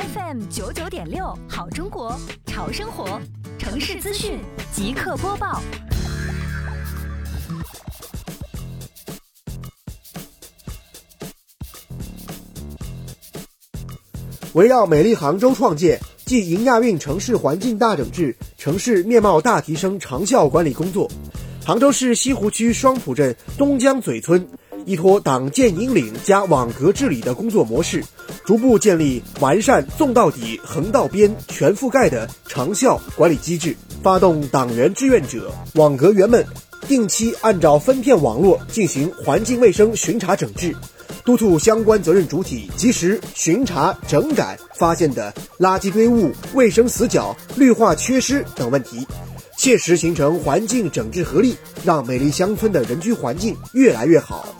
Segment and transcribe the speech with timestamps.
[0.00, 3.20] FM 九九点六，好中国，潮生活，
[3.58, 4.40] 城市资讯
[4.72, 5.60] 即刻播报。
[14.54, 21.06] 围绕美丽杭州创建暨迎亚运城市环境大整治、城市面貌大提升长效管理工作，
[21.62, 24.48] 杭州市西湖区双浦镇东江嘴村
[24.86, 28.02] 依托党建引领加网格治理的工作模式，
[28.50, 36.44] 逐步建立完善纵到底、横到边、全覆盖的长效管理机制，发动党员志愿者、网格员们
[36.88, 40.74] 定期按照分片网络进行环境卫生巡查整治。
[41.24, 49.06] 督促相关责任主体及时巡查整改发现的垃圾堆物、卫生死角、绿化缺失等问题，
[49.56, 51.54] 切实形成环境整治合力，
[51.84, 54.52] 让美丽乡村的人居环境越来越好。